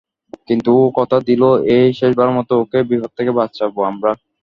[0.47, 4.11] কিন্তু ও কথা দিলো এই শেষবারের মতো ওকে বিপদ থেকে বাঁচাবো আমরা।